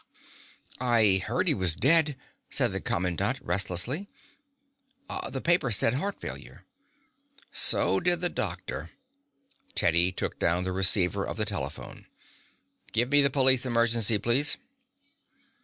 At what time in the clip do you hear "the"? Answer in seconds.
2.71-2.81, 5.29-5.41, 8.21-8.27, 10.63-10.71, 11.37-11.45